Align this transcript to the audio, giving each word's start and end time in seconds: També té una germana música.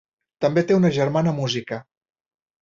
També 0.45 0.63
té 0.71 0.77
una 0.77 0.91
germana 0.95 1.35
música. 1.41 1.79